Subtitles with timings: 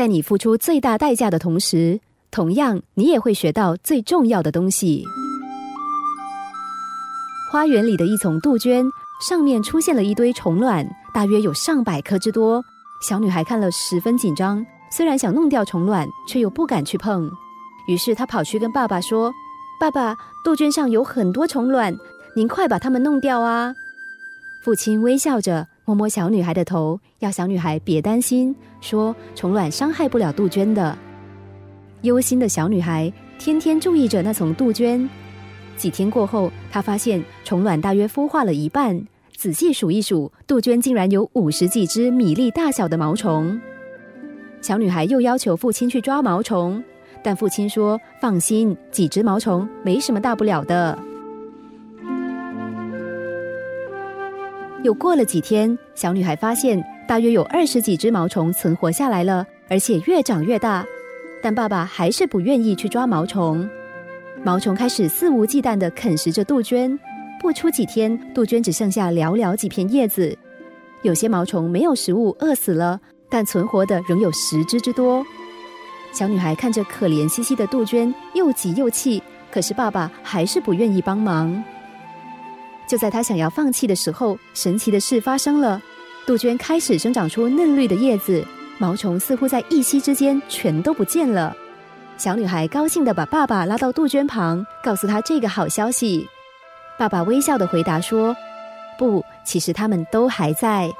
[0.00, 2.00] 在你付出最大代价的同时，
[2.30, 5.04] 同样你也会学到最重要的东西。
[7.52, 8.86] 花园里的一丛杜鹃
[9.28, 12.64] 上面出现了一堆虫卵，大约有上百颗之多。
[13.06, 17.30] 小女孩看了十分紧张，虽然想弄掉虫卵，却又不敢去碰。
[17.86, 19.30] 于是她跑去跟爸爸说
[19.78, 21.94] ：“爸爸，杜鹃上有很多虫卵，
[22.34, 23.74] 您快把它们弄掉啊！”
[24.64, 30.96] 父亲微笑着摸摸小女孩的头，要小女孩别担心，说：“虫卵伤害不了杜鹃的。”
[32.02, 35.10] 忧心的小女孩天天注意着那丛杜鹃。
[35.76, 39.04] 几天过后，她发现虫卵大约孵化了一半。
[39.36, 43.60] 仔细数一数，杜鹃竟然有五十几只米粒大小的毛虫。
[44.60, 46.80] 小女孩又要求父亲去抓毛虫，
[47.20, 50.96] 但父亲说：“放心，几只毛虫没什么大不了的。”
[54.82, 60.84] 又过了几天，小女孩发现大约有二十几只毛虫存活下来了，而且越长越大。
[61.42, 63.68] 但爸爸还是不愿意去抓毛虫。
[64.42, 66.98] 毛虫开始肆无忌惮地啃食着杜鹃，
[67.40, 70.36] 不出几天，杜鹃只剩下寥寥几片叶子。
[71.02, 75.24] 有些毛虫没有食物饿死了，但存活的仍有十只之多。
[76.10, 81.62] 小女孩看着可怜兮兮的杜鹃，又急又气，可是爸爸还是不愿意帮忙。
[82.90, 85.80] 就在她想要放弃的时候，神奇的事发生了：
[86.26, 88.44] 杜鹃开始生长出嫩绿的叶子，
[88.78, 91.56] 毛虫似乎在一夕之间全都不见了。
[92.16, 96.26] 小女孩高兴地把爸爸拉到杜鹃旁，告诉他这个好消息。
[96.98, 98.34] 爸爸微笑地回答说
[98.98, 100.90] ：“不，其实他们都还在。”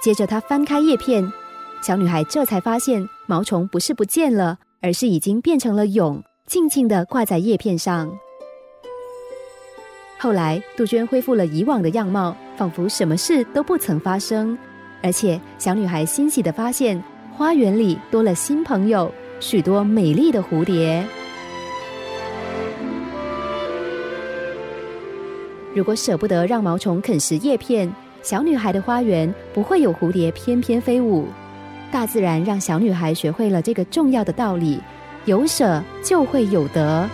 [0.00, 1.32] 接着他翻开叶片，
[1.82, 8.08] 小女孩这才发现毛虫不是不见了，而是已经变成了蛹，静静地挂在叶片上。
[10.18, 14.58] 后来，杜鹃恢复了以往的样貌，仿佛什么事都不曾发生。
[15.00, 17.00] 而且，小女孩欣喜地发现，
[17.32, 19.12] 花园里多了新朋友。
[19.40, 21.06] 许多美丽的蝴蝶。
[25.72, 27.88] 如果舍不得让毛虫啃食叶片，
[28.20, 31.28] 小女孩的花园不会有蝴蝶翩翩飞舞。
[31.92, 34.80] 大自然让小女孩学会了这个重要的道理：
[35.26, 37.08] 有舍就会有得。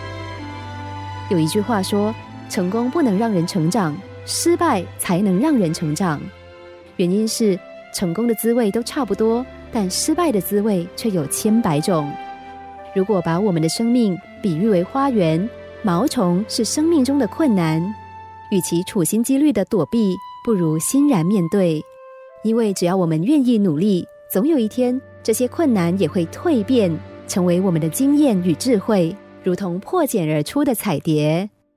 [1.29, 2.11] 有一句话说
[2.49, 6.21] ：“成功不能让人成长，失败才能让人成长。”
[6.97, 7.59] 原因是
[7.93, 9.45] 成功的滋味都差不多。
[9.71, 12.09] 但失败的滋味却有千百种。
[12.95, 15.49] 如果把我们的生命比喻为花园，
[15.83, 17.83] 毛虫是生命中的困难。
[18.51, 21.83] 与其处心积虑的躲避，不如欣然面对。
[22.41, 29.13] 因为只要我们愿意努力，总有一天这些困难也会蜕变，成为我们的经验与智慧，
[29.43, 31.49] 如同破茧而出的彩蝶。